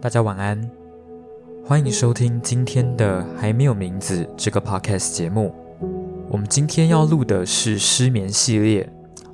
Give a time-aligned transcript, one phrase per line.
[0.00, 0.70] 大家晚安，
[1.64, 5.52] 欢迎收听今天的还没有名字这个 podcast 节目。
[6.30, 8.88] 我们今天要录的是失眠系列。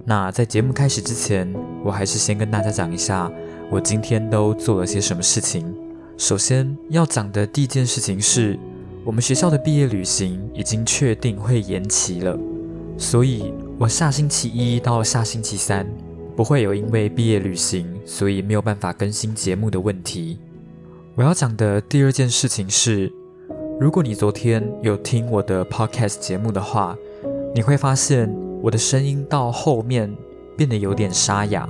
[0.06, 1.54] 那在节目开始之前，
[1.84, 3.30] 我还是先跟大家讲一下
[3.70, 5.70] 我今天都做了些什么事情。
[6.16, 8.58] 首先要讲的第一件事情是，
[9.04, 12.38] 我们学校的毕业旅行已经确定会延期了，
[12.96, 15.86] 所以我下星期一到下星期三
[16.34, 20.38] 不会有因为毕业旅行所以没有办法更新节目的问题。
[21.16, 23.12] 我要讲的第二件事情是，
[23.78, 26.96] 如果你昨天有听我的 podcast 节目的话，
[27.54, 28.28] 你会发现
[28.60, 30.12] 我的声音到后面
[30.56, 31.68] 变得有点沙哑，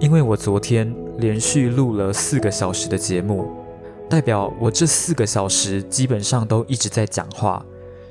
[0.00, 3.48] 因为我昨天连续录了四个小时的节目，
[4.10, 7.64] 代表我这四个小时基本上都一直在讲话，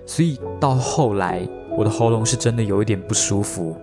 [0.05, 1.45] 所以到后来
[1.77, 3.75] 我的喉咙是真的有一点不舒服，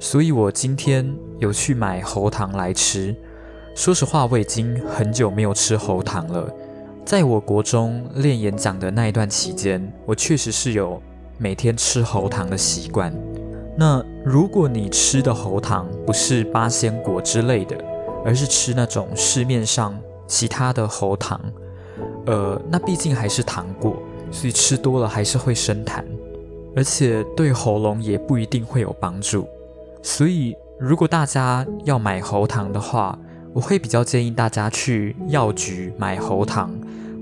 [0.00, 3.14] 所以我今天有去买喉糖来吃。
[3.74, 6.52] 说实话，我已经很久没有吃喉糖了。
[7.04, 11.00] 在我国中练演讲的那一段期间，我确实是有
[11.38, 13.14] 每天吃喉糖的习惯。
[13.76, 17.76] 那如果你吃的喉糖不是八仙果之类的，
[18.24, 21.40] 而是吃那种市面上其他的喉糖，
[22.26, 23.96] 呃，那毕竟还是糖果，
[24.32, 26.02] 所以吃多了还是会生痰，
[26.74, 29.46] 而且对喉咙也不一定会有帮助。
[30.02, 33.18] 所以，如果大家要买喉糖的话，
[33.52, 36.70] 我会比较建议大家去药局买喉糖，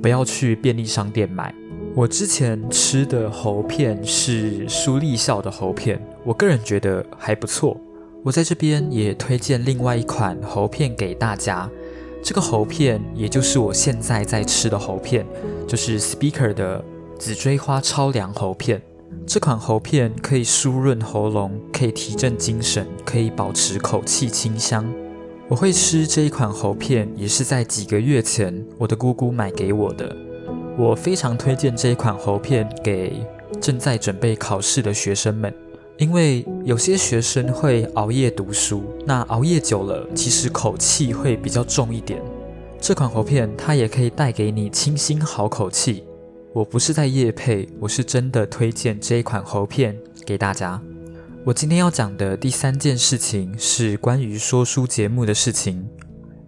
[0.03, 1.55] 不要去便利商店买。
[1.95, 7.77] 我之前吃的喉片是舒立效的喉片，我个人觉得还不错。
[8.23, 11.69] 我在这边也推荐另外一款喉片给大家。
[12.23, 15.25] 这个喉片也就是我现在在吃的喉片，
[15.67, 16.85] 就是 Speaker 的
[17.19, 18.83] 紫锥花超凉喉片。
[19.25, 24.85] 这款喉片可以舒润喉咙，可以提振精神，可以保持口气清香。
[25.49, 30.15] 我会吃这一款喉片，也是在几个月前我的姑姑买给我的。
[30.77, 33.25] 我非常推荐这一款喉片给
[33.61, 35.55] 正在准备考试的学生们，
[35.99, 42.21] 因为有些学生会熬夜读书，那熬夜久了，其实口气会比较重一点。
[42.81, 46.03] 这款喉片它也可以带给你清新好口气。
[46.53, 50.83] 我不是在夜配，我是真的推荐这一款喉片给大家。
[51.47, 55.89] 我今天要讲的第三件事情是关于说书节目的事情。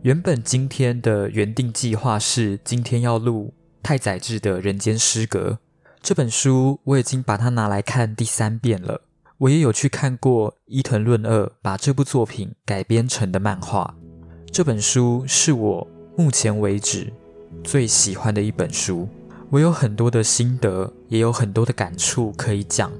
[0.02, 5.50] 原本今天的原定计划是今天要录太宰治的《人间失格》
[6.02, 9.02] 这本书，我已经把它拿来看第三遍了。
[9.38, 13.94] 我也有去看过伊藤润二把这部作品改编成的漫画。
[14.50, 15.86] 这本书是我
[16.16, 17.12] 目前为止
[17.62, 19.08] 最喜欢的一本书。
[19.50, 22.90] 我有很多的心得，也有很多的感触可以讲。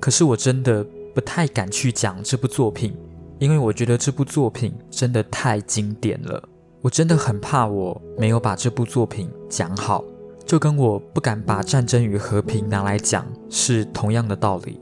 [0.00, 0.86] 可是我真的。
[1.14, 2.92] 不太敢去讲这部作品，
[3.38, 6.42] 因为我觉得这部作品真的太经典了。
[6.82, 10.04] 我真的很怕我没有把这部作品讲好，
[10.44, 14.80] 就跟我不敢把《战争与和平》拿来讲是同样的道理。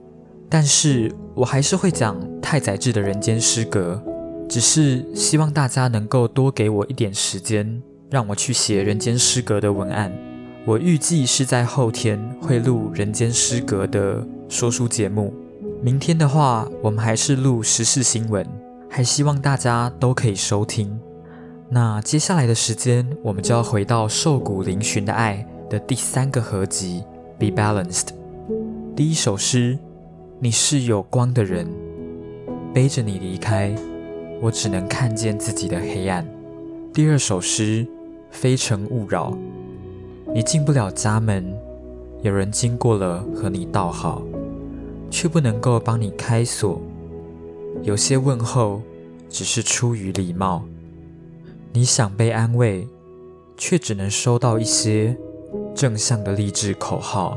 [0.48, 4.02] 但是我还是会讲太宰治的《人间失格》，
[4.48, 10.12] 只是希望大家能够多给我一点时间，让我去写《人间失格》的文案。
[10.64, 15.32] 我预计是在后天会录《人间失格》的说书节目。
[15.84, 18.46] 明天的话，我们还是录时事新闻，
[18.88, 21.00] 还希望大家都可以收听。
[21.68, 27.02] 那接下来的时间，我们就要回到瘦骨嶙峋的爱的第三个合集
[27.50, 28.06] 《Be Balanced》。
[28.94, 29.76] 第一首诗：
[30.38, 31.66] 你是有光的人，
[32.72, 33.74] 背着你离开，
[34.40, 36.24] 我只能看见自己的黑暗。
[36.94, 37.84] 第二首诗：
[38.30, 39.36] 非诚勿扰，
[40.32, 41.52] 你进不了家门，
[42.20, 44.22] 有人经过了和你道好。
[45.12, 46.80] 却不能够帮你开锁，
[47.82, 48.80] 有些问候
[49.28, 50.64] 只是出于礼貌。
[51.70, 52.88] 你想被安慰，
[53.58, 55.14] 却只能收到一些
[55.74, 57.36] 正向的励志口号，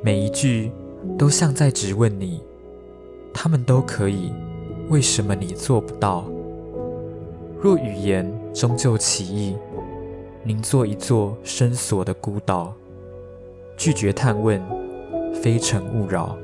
[0.00, 0.70] 每一句
[1.18, 2.40] 都像在质问你：
[3.34, 4.32] 他们都可以，
[4.88, 6.24] 为什么你做不到？
[7.60, 9.56] 若语言终究起义，
[10.44, 12.72] 您做一座深锁的孤岛，
[13.76, 14.62] 拒绝探问，
[15.34, 16.38] 非诚勿扰。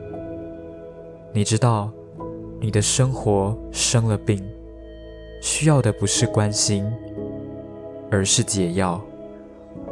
[1.32, 1.90] 你知道，
[2.58, 4.42] 你的生活生了病，
[5.40, 6.90] 需要的不是关心，
[8.10, 9.00] 而是解药。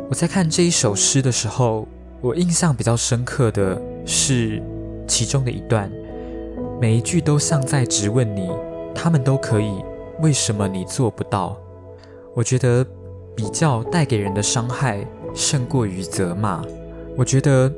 [0.08, 1.86] 我在看这一首诗的时候，
[2.20, 4.62] 我印象比较深刻的是
[5.06, 5.92] 其中的一段，
[6.80, 8.50] 每一句都像在质问你：
[8.94, 9.84] 他们都可以，
[10.20, 11.56] 为什么你做不到？
[12.34, 12.84] 我觉得
[13.36, 16.64] 比较带给人的伤害胜过于责骂。
[17.16, 17.72] 我觉得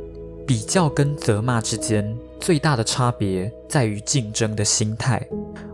[0.47, 2.17] 比较跟责骂之间。
[2.41, 5.25] 最大的差别在于竞争的心态。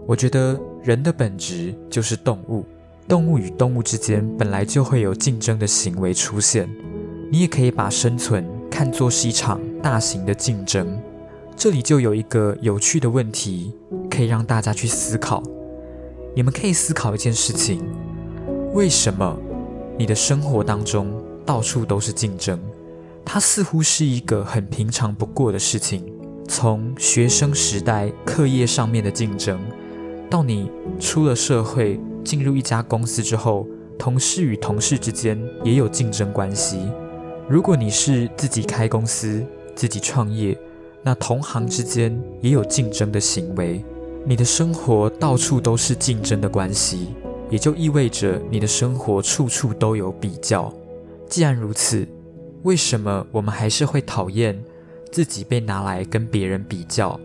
[0.07, 2.65] 我觉得人的本质就是动物，
[3.09, 6.69] 动物与动物之间本来就会有竞争的行为出现。
[7.31, 10.99] 你也可以把生存看作是一场大型的竞争。
[11.57, 13.73] 这里就有一个有趣的问题，
[14.11, 15.43] 可以让大家去思考。
[16.35, 17.81] 你们可以思考一件事情：
[18.73, 19.39] 为什么
[19.97, 22.59] 你的生活当中到处都是竞争？
[23.25, 26.05] 它似乎是一个很平常不过的事情。
[26.49, 29.59] 从学生时代课业上面的竞争，
[30.31, 30.71] 到你
[31.01, 33.67] 出了社会，进入一家公司之后，
[33.99, 36.79] 同事与同事之间也有竞争关系。
[37.49, 39.45] 如果你是自己开公司、
[39.75, 40.57] 自己创业，
[41.03, 43.85] 那同行之间也有竞争的行为。
[44.27, 47.09] 你的生活到处都是竞争的关系，
[47.51, 50.73] 也就意味着你的生活处处都有比较。
[51.29, 52.07] 既然如此，
[52.63, 54.59] 为什么我们还是会讨厌
[55.15, 57.21] 自己被拿来跟别人比较？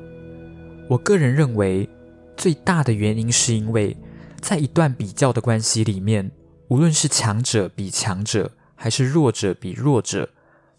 [0.87, 1.89] 我个人认为，
[2.37, 3.97] 最大的原因是因为，
[4.39, 6.29] 在一段比较的关系里面，
[6.67, 10.29] 无论是强者比强者，还是弱者比弱者，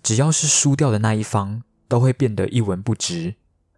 [0.04, 3.34] 只要是输掉的那一方，都会变得一文不值。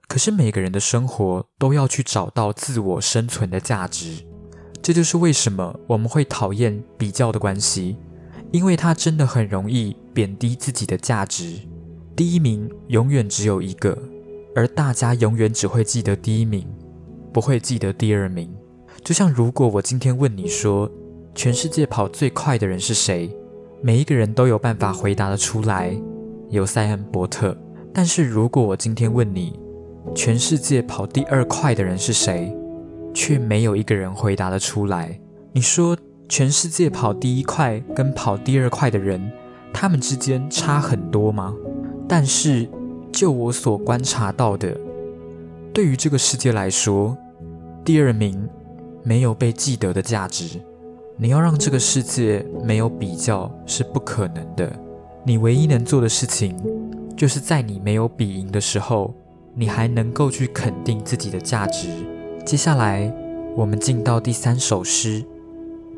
[0.07, 4.27] 可是每个人的生活都要去找到自我生存的价值，
[4.83, 7.97] 这就是为什么我们会讨厌比较的关系。
[8.51, 11.59] 因为它真的很容易贬低自己的价值。
[12.15, 13.97] 第一名永远只有一个，
[14.55, 16.67] 而大家永远只会记得第一名，
[17.33, 18.49] 不会记得第二名。
[19.03, 20.91] 就像如果我今天问你说，
[21.35, 23.35] 全世界跑最快的人是谁？
[23.81, 25.97] 每一个人都有办法回答得出来，
[26.51, 27.57] 有塞恩·伯特。
[27.93, 29.59] 但是如果我今天问你，
[30.15, 32.55] 全世界跑第二快的人是谁？
[33.15, 35.21] 却没有一个人回答得出来。
[35.53, 35.97] 你说？
[36.29, 39.21] 全世界跑第一快跟跑第二快的人，
[39.71, 41.55] 他们之间差很多吗？
[42.13, 42.69] 但是
[43.11, 44.77] 就我所观察到的，
[45.73, 47.17] 对于这个世界来说，
[47.83, 48.47] 第二名
[49.03, 50.61] 没有被记得的价值。
[51.17, 54.71] 你要让这个世界没有比较是不可能的。
[55.25, 56.55] 你唯一能做的事情，
[57.17, 59.15] 就是在你没有比赢的时候，
[59.55, 61.89] 你还能够去肯定自己的价值。
[62.45, 63.11] 接下来，
[63.57, 65.25] 我们进到第三首诗。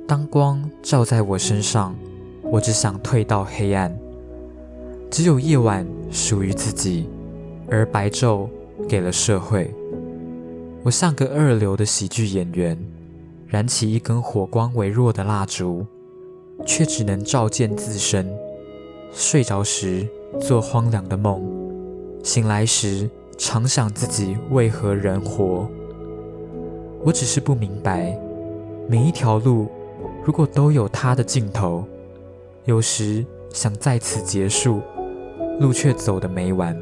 [0.07, 1.93] 当光照在我身上，
[2.53, 3.93] 我只想退到黑暗。
[5.11, 7.09] 只有夜晚属于自己，
[7.71, 8.49] 而白昼
[8.89, 9.73] 给了社会。
[10.83, 12.77] 我像个二流的喜剧演员，
[13.47, 15.87] 燃起一根火光微弱的蜡烛，
[16.67, 18.29] 却只能照见自身。
[19.13, 20.09] 睡着时
[20.41, 21.41] 做荒凉的梦，
[22.23, 23.09] 醒来时
[23.39, 25.69] 常想自己为何人活。
[27.05, 28.19] 我只是不明白，
[28.89, 29.69] 每一条路。
[30.25, 31.85] 如果都有它的尽头，
[32.65, 34.81] 有时想在此结束，
[35.61, 36.75] 路却走得没完；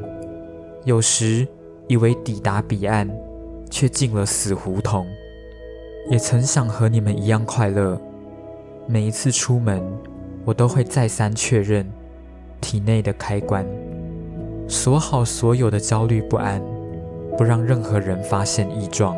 [0.83, 1.47] 有时
[1.87, 3.09] 以为抵达彼岸，
[3.69, 5.05] 却进了死胡同。
[6.09, 7.99] 也曾想和你们一样快乐，
[8.87, 9.81] 每一次出门，
[10.43, 11.89] 我都会再三确认
[12.59, 13.65] 体内的开关，
[14.67, 16.61] 锁好所有的焦虑不安，
[17.37, 19.15] 不让任何人发现异状。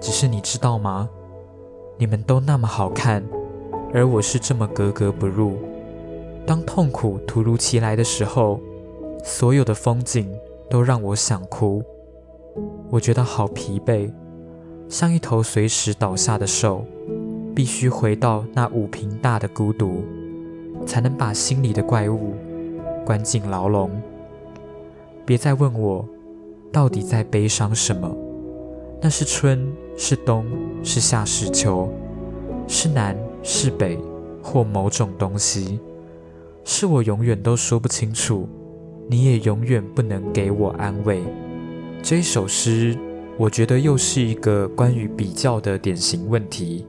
[0.00, 1.10] 只是你知道吗？
[1.98, 3.22] 你们都那么好看，
[3.92, 5.58] 而我是这么格格不入。
[6.48, 8.58] 当痛苦突如其来的时候，
[9.22, 10.32] 所有的风景
[10.70, 11.84] 都让我想哭。
[12.88, 14.10] 我觉得好疲惫，
[14.88, 16.86] 像一头随时倒下的兽，
[17.54, 20.02] 必须回到那五平大的孤独，
[20.86, 22.32] 才能把心里的怪物
[23.04, 23.90] 关进牢笼。
[25.26, 26.02] 别再问我，
[26.72, 28.10] 到底在悲伤什么？
[29.02, 30.46] 那是春，是冬，
[30.82, 31.90] 是夏，是秋，
[32.66, 33.98] 是南，是北，
[34.42, 35.78] 或某种东西，
[36.70, 38.46] 是我永远都说不清楚，
[39.08, 41.22] 你也永远不能给我安慰。
[42.02, 42.94] 这一首诗，
[43.38, 46.86] 我觉得又是一个关于比较的典型问题。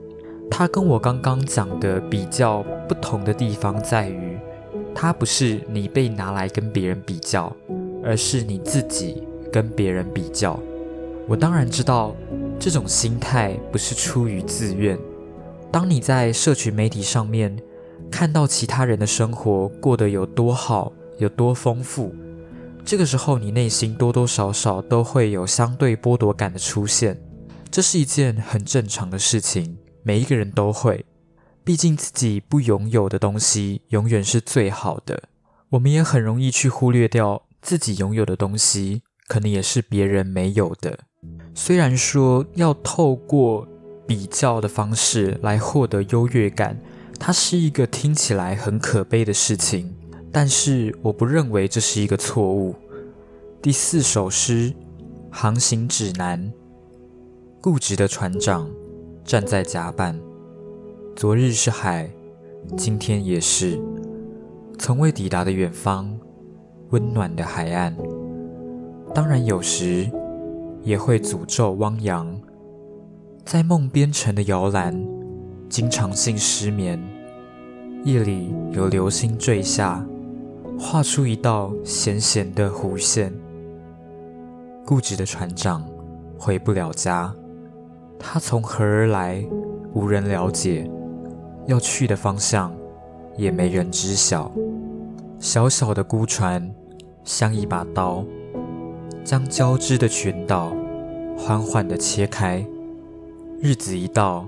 [0.51, 4.37] 它跟我刚刚讲的比较不同的地方在于，
[4.93, 7.55] 它不是你被拿来跟别人比较，
[8.03, 10.59] 而是你自己跟别人比较。
[11.25, 12.13] 我当然知道，
[12.59, 14.99] 这种心态不是出于自愿。
[15.71, 17.57] 当你在社群媒体上面
[18.11, 22.13] 看到其他人的生活过得有多好、有多丰富，
[22.83, 27.21] 这个时候你内心多多少少都会有相对剥夺感的出现。
[27.71, 31.05] 这是一件很正常的事情，每一个人都会。
[31.63, 35.23] 毕竟自己不拥有的东西永远是最好的。
[35.69, 40.99] 我们也很容易去忽略掉自己拥有的东西，可能也是别人没有的。
[41.53, 43.67] 虽然说要透过
[44.07, 46.79] 比较的方式来获得优越感，
[47.19, 49.93] 它是一个听起来很可悲的事情，
[50.31, 52.73] 但是我不认为这是一个错误。
[53.61, 54.71] 第四首诗
[55.29, 56.41] 《航行指南》，
[57.61, 58.71] 固执的船长
[59.25, 60.17] 站在甲板，
[61.15, 62.09] 昨日是海，
[62.77, 63.79] 今天也是。
[64.77, 66.17] 从未抵达的远方，
[66.91, 67.95] 温暖的海岸。
[69.13, 70.09] 当然，有时
[70.83, 72.39] 也会诅咒汪洋。
[73.43, 74.95] 在梦编成的摇篮，
[75.69, 76.99] 经常性失眠。
[78.03, 80.05] 夜里有流星坠下，
[80.79, 83.33] 画出一道咸咸的弧线。
[84.85, 85.87] 固执的船长
[86.37, 87.33] 回不了家，
[88.17, 89.45] 他从何而来，
[89.93, 90.89] 无人了解。
[91.67, 92.73] 要去的方向。
[93.37, 94.51] 也没人知晓。
[95.39, 96.69] 小小的孤船，
[97.23, 98.25] 像一把刀，
[99.23, 100.75] 将交织的群岛
[101.37, 102.65] 缓缓地切开。
[103.61, 104.45] 日子一到，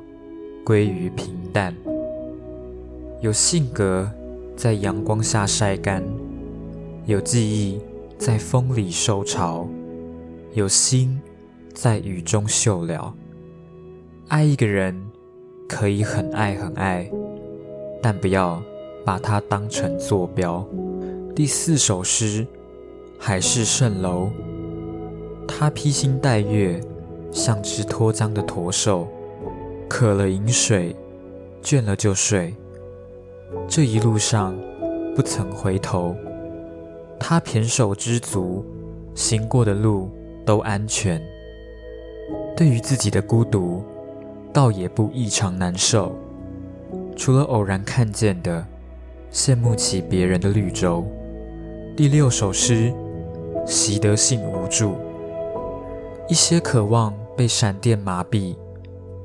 [0.65, 1.75] 归于平淡。
[3.20, 4.10] 有性格
[4.56, 6.03] 在阳光下晒干，
[7.06, 7.80] 有记忆
[8.18, 9.68] 在风里受潮，
[10.53, 11.20] 有心
[11.74, 13.13] 在雨中锈了。
[14.27, 15.00] 爱一个人，
[15.68, 17.12] 可以很爱很爱，
[18.01, 18.62] 但不要。
[19.03, 20.63] 把它当成坐标。
[21.36, 22.46] 第四首诗，
[23.18, 24.30] 海市蜃楼。
[25.48, 26.80] 他披星戴月，
[27.32, 29.08] 像只脱缰的驼兽，
[29.93, 30.95] 渴了饮水，
[31.62, 32.55] 倦了就睡。
[33.67, 34.57] 这一路上
[35.13, 36.15] 不曾回头，
[37.19, 38.65] 他胼手知足，
[39.13, 40.10] 行过的路
[40.45, 41.21] 都安全。
[42.55, 43.83] 对于自己的孤独，
[44.53, 46.15] 倒也不异常难受，
[47.17, 48.65] 除了偶然看见的。
[49.29, 51.05] 羡慕起别人的绿洲。
[51.98, 52.93] 第六首诗，
[53.65, 54.95] 习得性无助。
[56.29, 58.55] 一些渴望被闪电麻痹，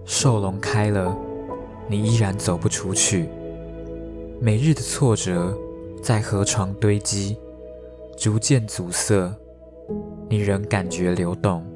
[0.07, 1.15] 兽笼开了，
[1.89, 3.29] 你依然走不出去。
[4.41, 5.53] 每日的挫折
[6.01, 7.37] 在河床堆积，
[8.17, 9.35] 逐渐阻塞，
[10.29, 11.67] 你仍感觉流动。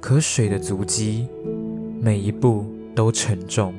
[0.00, 1.26] 可水的足迹，
[2.00, 2.64] 每一步
[2.94, 3.74] 都沉重，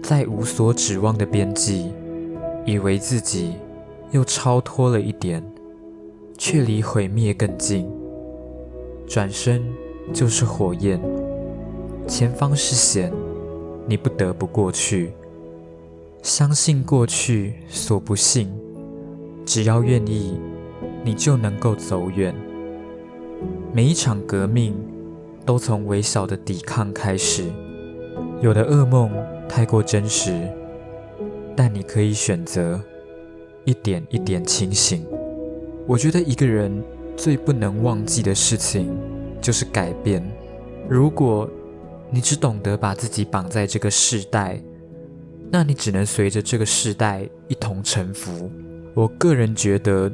[0.00, 1.92] 在无所指望的边际。
[2.66, 3.54] 以为自己
[4.12, 5.42] 又超脱了一点，
[6.38, 7.90] 却离毁灭更近。
[9.08, 9.64] 转身
[10.12, 11.00] 就是火焰，
[12.10, 13.12] 前方是险，
[13.86, 15.12] 你不得不过去。
[16.22, 18.50] 相信过去所不信，
[19.46, 20.36] 只要愿意，
[21.04, 22.34] 你就能够走远。
[23.72, 24.74] 每一场革命
[25.46, 27.44] 都从微小的抵抗开始。
[28.40, 29.08] 有的噩梦
[29.48, 30.48] 太过真实。
[31.54, 32.80] 但你可以选择
[33.64, 35.06] 一点一点清醒。
[35.86, 36.82] 我觉得一个人
[37.16, 38.98] 最不能忘记的事情
[39.40, 40.28] 就是改变。
[40.88, 41.48] 如果
[42.12, 44.60] 你只懂得把自己绑在这个世代，
[45.50, 48.50] 那你只能随着这个世代一同臣服。
[48.94, 50.12] 我个人觉得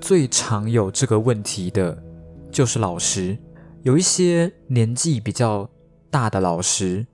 [0.00, 2.00] 最常有这个问题的
[2.52, 3.36] 就是老师，
[3.82, 5.68] 有一些年纪比较
[6.10, 7.06] 大的老师。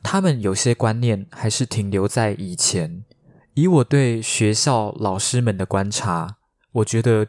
[0.00, 3.04] 他们有些观念还是停留在以前。
[3.54, 6.36] 以我对学校老师们的观察，
[6.70, 7.26] 我觉得，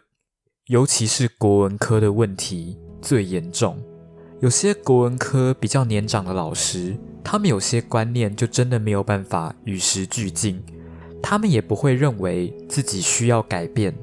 [0.68, 3.82] 尤其是国文科的问题最严重。
[4.42, 10.64] 有些国文科比较年长的老师，他们有些观念就真的没有办法与时俱进，
[11.22, 13.94] 他们也不会认为自己需要改变。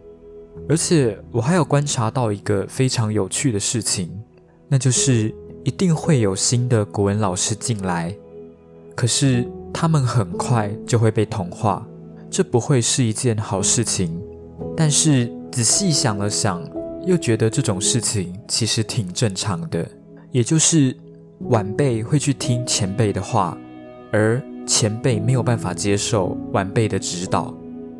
[0.68, 4.10] 而且，我还有观察到一个非常有趣的事情，
[4.68, 8.14] 那就是一定会有新的国文老师进来。
[8.94, 11.86] 可是他们很快就会被同化，
[12.30, 14.20] 这不会是一件好事情。
[14.76, 16.62] 但是仔细想了想，
[17.06, 19.88] 又觉得这种事情其实挺正常的。
[20.36, 20.94] 也就是
[21.48, 23.56] 晚辈会去听前辈的话，
[24.12, 27.54] 而前辈没有办法接受晚辈的指导，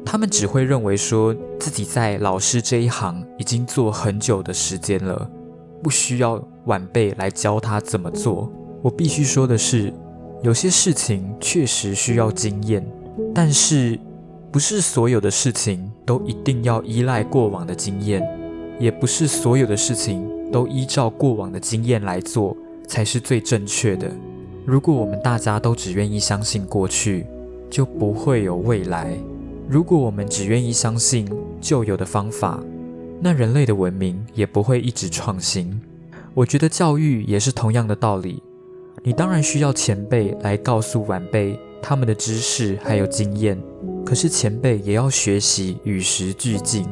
[0.04, 5.30] 他们只会认为说自己在老师这一行已经做很久的时间了，
[5.82, 8.52] 不需要晚辈来教他怎么做。
[8.82, 9.90] 我必须说的是。
[10.42, 12.86] 有些事情确实需要经验，
[13.34, 13.98] 但是
[14.52, 18.22] 不是所有的事情都一定要依赖过往的经验，
[18.78, 24.10] 也不是所有的事情都依照过往的经验来做才是最正确的。
[24.64, 27.26] 如果我们大家都只愿意相信过去，
[27.70, 29.08] 就不会有未来；
[29.68, 31.28] 如果我们只愿意相信
[31.60, 32.60] 旧有的方法，
[33.20, 35.80] 那人类的文明也不会一直创新。
[36.34, 38.42] 我觉得教育也是同样的道理。
[39.02, 43.56] 你当然需要前辈来告诉晚辈他们的知识还有经验，
[44.04, 46.84] 可是前辈也要学习与时俱进，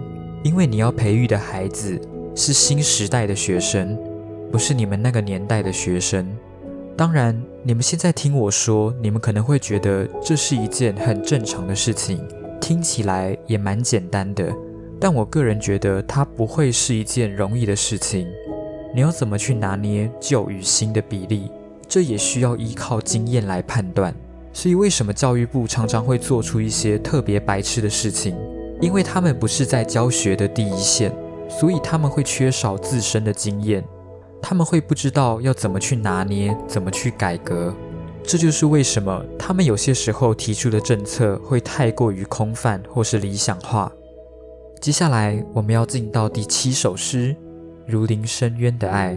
[0.44, 2.00] 因为你要培育的孩子
[2.34, 3.96] 是新时代的学生，
[4.50, 6.26] 不是你们那个年代的学生。
[6.96, 12.20] 当然，你们现在听我说，你们可能会觉得这是一件很正常的事情，
[12.60, 14.52] 听起来也蛮简单的，
[15.00, 18.26] 但我个人觉得它不会是一件容易的事情。
[18.94, 21.50] 你要怎么去拿捏旧与新的比例？
[21.88, 24.14] 这也需要依靠经验来判断。
[24.52, 28.36] 所以为什么教育部常常会做出一些特别白痴的事情？
[28.80, 31.12] 因为他们不是在教学的第一线，
[31.48, 33.84] 所以他们会缺少自身的经验，
[34.42, 37.74] 他们会不知道要怎么去拿捏，怎么去改革。
[38.22, 43.92] 这就是为什么他们有些时候提出的政策会太过于空泛或是理想化。
[44.80, 47.34] 接下来我们要进到第七首诗
[47.86, 49.14] 《如临深渊的爱》。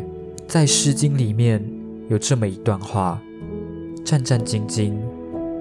[0.47, 1.61] 在《诗经》里面
[2.09, 3.21] 有这么一段话
[4.05, 4.93] ：“战战兢兢，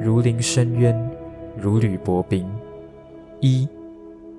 [0.01, 1.11] 如临深渊，
[1.61, 2.49] 如履薄冰。”
[3.41, 3.69] 一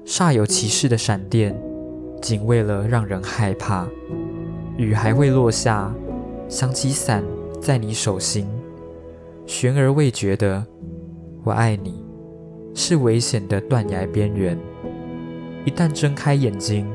[0.05, 1.53] 煞有其事的闪电，
[2.21, 3.88] 仅为了让人害怕。
[4.77, 5.93] 雨还未落下，
[6.47, 7.24] 想起伞
[7.62, 8.47] 在你手心。
[9.45, 10.65] 悬而未决的
[11.43, 12.03] “我爱你”，
[12.75, 14.57] 是危险的断崖边缘。
[15.65, 16.88] 一旦睁开眼睛，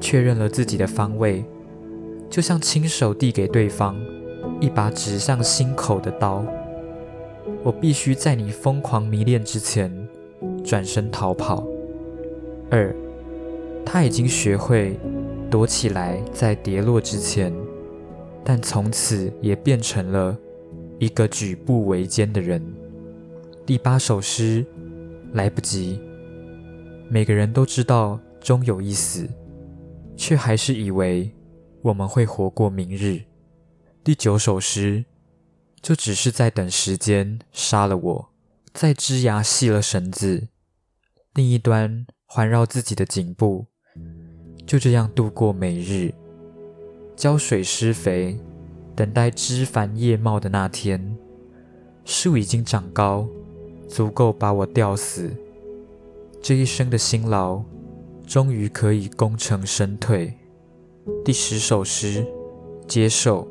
[0.00, 1.44] 确认了自己的方位，
[2.30, 3.96] 就像亲手递给对方
[4.60, 6.44] 一把指向心口的刀。
[7.62, 10.08] 我必须在你疯狂迷恋之前
[10.64, 11.66] 转身逃跑。
[12.70, 12.94] 二，
[13.84, 14.98] 他已经学会
[15.50, 17.52] 躲起来，在跌落之前，
[18.44, 20.36] 但从此也变成了。
[20.98, 22.64] 一个举步维艰的人。
[23.66, 24.64] 第八首诗，
[25.32, 26.00] 来不及。
[27.10, 29.28] 每个人都知道终有一死，
[30.16, 31.34] 却还是以为
[31.80, 33.20] 我们会活过明日。
[34.04, 35.04] 第九首诗，
[35.80, 38.32] 就只是在等时间杀了我，
[38.72, 40.50] 在枝芽系了绳子，
[41.34, 43.66] 另一端环绕自己的颈部，
[44.66, 46.12] 就这样度过每日，
[47.16, 48.38] 浇水施肥。
[48.94, 51.16] 等待枝繁叶茂的那天，
[52.04, 53.26] 树已经长高，
[53.88, 55.30] 足够把我吊死。
[56.42, 57.62] 这一生的辛劳，
[58.26, 60.34] 终于可以功成身退。
[61.24, 62.22] 第十首诗，
[62.86, 63.48] 接受。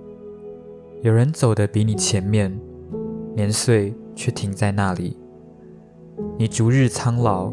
[1.02, 2.56] 有人走得比你前面，
[3.36, 5.18] 年岁却停在那里。
[6.38, 7.52] 你逐日苍老，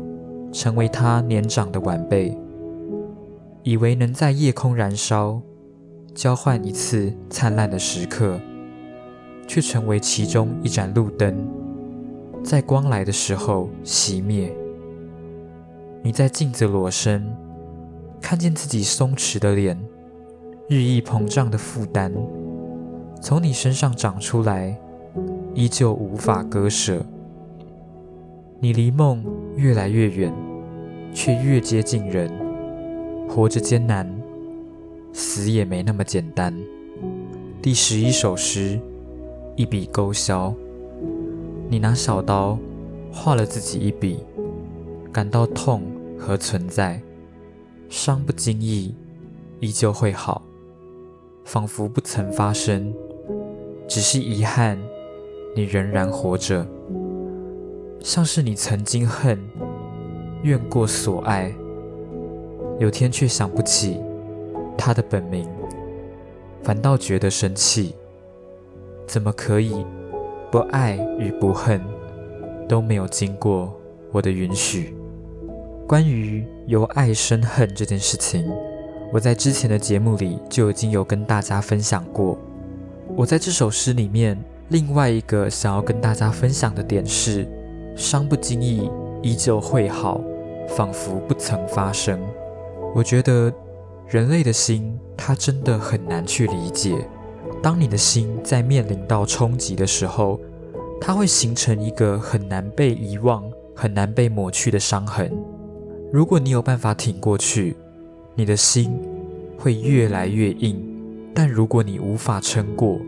[0.52, 2.36] 成为他年长的晚辈，
[3.68, 5.42] 以为能在夜空燃烧。
[6.14, 8.40] 交换一次灿烂的时刻，
[9.46, 11.46] 却成为其中一盏路灯，
[12.42, 14.50] 在光来的时候熄灭。
[16.02, 17.30] 你在镜子裸身，
[18.22, 19.78] 看见自己松弛的脸，
[20.66, 22.10] 日益膨胀的负担，
[23.20, 24.80] 从你身上长出来，
[25.52, 27.04] 依旧无法割舍。
[28.60, 29.22] 你离梦
[29.56, 30.32] 越来越远，
[31.12, 32.32] 却越接近人，
[33.28, 34.12] 活着艰难。
[35.12, 36.54] 死也没那么简单。
[37.60, 38.78] 第十一首诗，
[39.56, 40.54] 一笔勾销。
[41.68, 42.58] 你拿小刀
[43.12, 44.20] 划了自己一笔，
[45.12, 45.82] 感到痛
[46.18, 47.00] 和存在，
[47.88, 48.94] 伤不经意，
[49.60, 50.42] 依旧会好，
[51.44, 52.94] 仿佛不曾发生。
[53.88, 54.78] 只是遗憾，
[55.56, 56.66] 你仍然活着，
[58.00, 59.38] 像是你曾经恨、
[60.42, 61.52] 怨过所爱，
[62.78, 64.00] 有天却想不起。
[64.76, 65.48] 他的本名，
[66.62, 67.94] 反倒觉得生气。
[69.06, 69.84] 怎么可以
[70.52, 71.80] 不爱与不恨
[72.68, 73.74] 都没有经过
[74.12, 74.94] 我的允许？
[75.86, 78.44] 关于由爱生恨这件事情，
[79.12, 82.38] 我在之前的节目里就已经有跟大家分享过。
[83.16, 84.38] 我在这首诗里面，
[84.68, 87.48] 另外一个想要跟大家分享的点是：
[87.96, 88.90] 伤不经意，
[89.22, 90.20] 依旧会好，
[90.68, 92.20] 仿佛不曾发生。
[92.94, 93.52] 我觉得。
[94.10, 97.06] 人类的心，它真的很难去理解。
[97.62, 100.40] 当你的心在面临到冲击的时候，
[100.98, 103.44] 它会形成一个很难被遗忘、
[103.76, 105.30] 很难被抹去的伤痕。
[106.10, 107.76] 如果你有办法挺过去，
[108.34, 108.98] 你的心
[109.58, 110.76] 会越来越硬；
[111.34, 112.98] 但如果你无法撑过，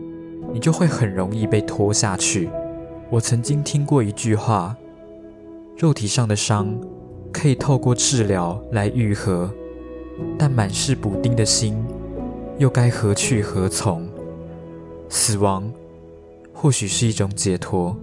[0.53, 2.47] 你就会很容易被拖下去。
[3.09, 4.77] 我曾经听过一句话：
[5.75, 6.79] 肉体上的伤
[7.33, 9.51] 可以透过治疗来愈合。
[10.37, 11.75] 但满是补丁的心，
[12.57, 14.07] 又该何去何从？
[15.09, 15.71] 死亡
[16.53, 17.95] 或许是一种解脱，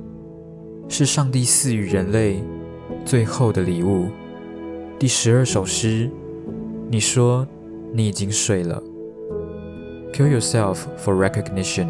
[0.88, 2.42] 是上帝赐予人类
[3.04, 4.08] 最后的礼物。
[4.98, 6.10] 第十二首诗，
[6.90, 7.46] 你说
[7.92, 8.82] 你已经睡了。
[10.12, 11.88] Kill yourself for recognition.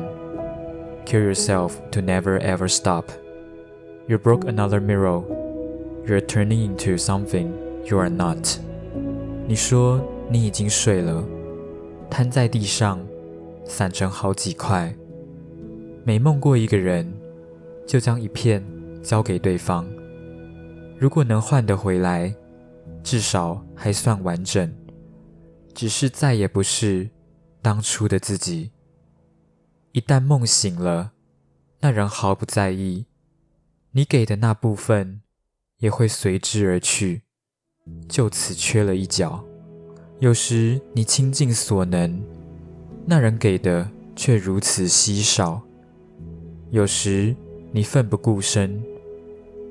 [1.06, 3.04] Kill yourself to never ever stop.
[4.06, 5.22] You broke another mirror.
[6.06, 7.48] You're turning into something
[7.84, 8.58] you are not.
[9.48, 9.98] 你说
[10.30, 11.26] 你已经睡了，
[12.10, 13.00] 瘫在地上，
[13.64, 14.94] 散成好几块。
[16.04, 17.10] 每梦过一个人，
[17.86, 18.62] 就将一片
[19.02, 19.88] 交给对方。
[20.98, 22.34] 如果能换得回来，
[23.02, 24.70] 至少还算完整。
[25.74, 27.08] 只是再也不是
[27.62, 28.72] 当初的自己。
[29.92, 31.12] 一旦梦醒了，
[31.80, 33.06] 那人毫不在意，
[33.92, 35.22] 你给的那部分
[35.78, 37.22] 也会随之而去，
[38.08, 39.42] 就此缺了一角。
[40.18, 42.20] 有时你倾尽所能，
[43.06, 45.60] 那人给的却如此稀少；
[46.70, 47.34] 有时
[47.70, 48.82] 你奋不顾身，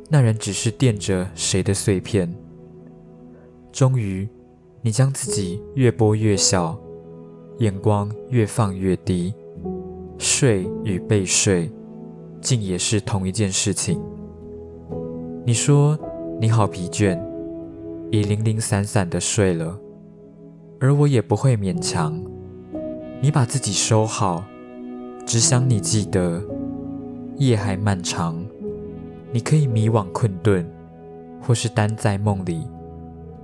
[0.10, 2.34] 那人只是垫着谁的碎片。
[3.74, 4.28] 终于，
[4.82, 6.80] 你将自己越剥越小，
[7.60, 9.34] 眼光越放越低。
[10.18, 11.70] 睡与被睡，
[12.42, 14.02] 竟也是同一件事情。
[15.46, 16.00] 你说
[16.42, 17.22] 你好疲倦，
[18.10, 19.78] 已零零散散的睡了，
[20.80, 22.24] 而我也不会勉强。
[23.22, 24.46] 你把自己收好，
[25.26, 26.42] 只想你记得，
[27.38, 28.46] 夜还漫长，
[29.32, 30.66] 你可以迷惘困顿，
[31.42, 32.66] 或是单在梦里。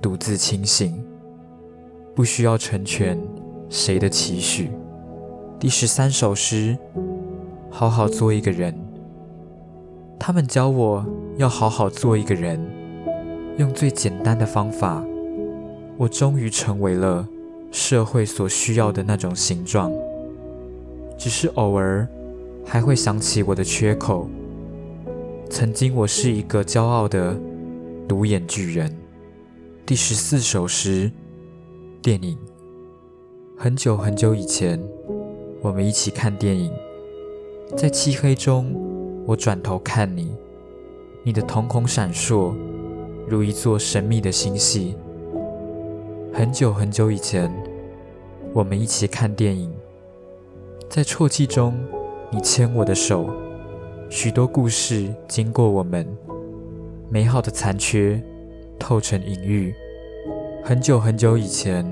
[0.02, 1.04] 独自清醒，
[2.14, 3.18] 不需要成全
[3.70, 4.70] 谁的期许。
[5.60, 6.78] 第十三首诗，
[7.70, 8.78] 好好做一个人。
[10.20, 11.06] 他们教我
[11.38, 12.60] 要好好做一个人，
[13.58, 15.06] 用最简单的方法，
[15.98, 17.28] 我终于成为了
[17.72, 19.92] 社会所需要的那种形状。
[21.18, 22.08] 只是偶尔
[22.66, 24.28] 还会想起我的缺口。
[25.50, 27.38] 曾经我是一个骄傲的
[28.08, 28.92] 独眼巨人。
[29.86, 31.12] 第十四首诗，
[32.02, 32.36] 电影。
[33.56, 34.82] 很久很久以前。
[35.62, 36.70] 我们一起看电影，
[37.78, 38.76] 在漆黑中，
[39.26, 40.36] 我转头看你，
[41.24, 42.54] 你的瞳孔闪烁，
[43.28, 44.96] 如一座神秘的星系。
[46.34, 47.52] 很久很久以前，
[48.54, 49.72] 我们一起看电影，
[50.90, 51.74] 在啜泣中，
[52.32, 53.30] 你牵我的手，
[54.10, 56.08] 许多故事经过我们，
[57.10, 58.22] 美好的残缺
[58.80, 59.74] 透成隐喻。
[60.64, 61.86] 很久很久以前，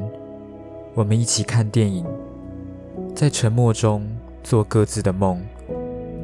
[0.94, 2.06] 我们一起看电影。
[3.14, 4.08] 在沉默中
[4.44, 5.40] 做各自的梦。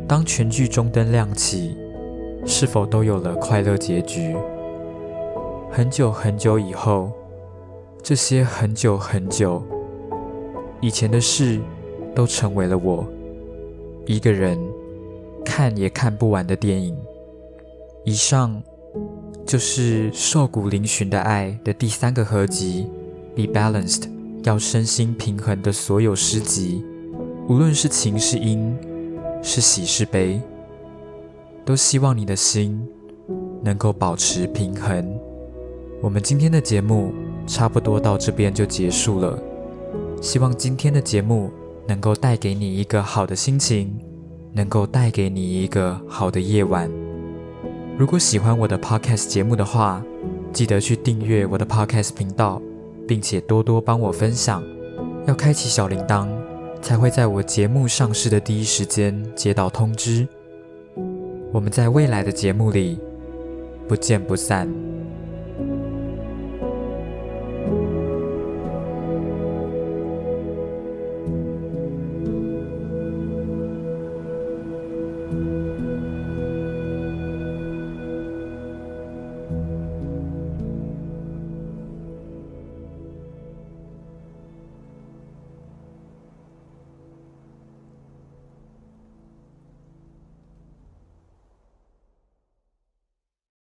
[0.07, 1.75] 当全剧中灯亮起，
[2.45, 4.35] 是否都有了快乐结局？
[5.77, 7.11] 很久很久以后，
[8.01, 9.63] 这些很久很久
[10.81, 11.61] 以前的事，
[12.15, 13.07] 都成为了我
[14.07, 14.57] 一个人
[15.45, 16.97] 看也看不完的电影。
[18.03, 18.59] 以上
[19.45, 22.89] 就是瘦骨嶙峋的爱的第三个合集
[23.35, 24.09] ，Be Balanced。
[24.45, 26.83] 要身心平衡的所有诗集，
[27.47, 28.75] 无论是晴是阴，
[29.43, 30.41] 是喜是悲，
[31.63, 32.83] 都希望你的心
[33.61, 35.19] 能够保持平衡。
[36.01, 37.13] 我们今天的节目
[37.45, 39.37] 差不多到这边就结束了，
[40.21, 41.51] 希望今天的节目
[41.87, 43.99] 能够带给你一个好的心情，
[44.53, 46.89] 能够带给你一个好的夜晚。
[47.97, 50.03] 如果喜欢我的 Podcast 节目的话，
[50.53, 52.61] 记得去订阅我的 Podcast 频道。
[53.07, 54.61] 并且多多帮我分享，
[55.27, 56.27] 要开启小铃铛，
[56.81, 60.27] 才会在我节目上市的第一时间接到通知。
[61.53, 62.99] 我们在未来的节目里
[63.87, 64.96] 不见不散。